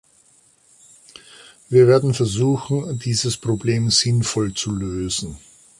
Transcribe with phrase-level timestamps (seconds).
[1.69, 5.37] Wir werden versuchen, dieses Problem sinnvoll zu lösen.